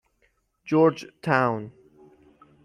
[0.65, 1.71] جورج تاون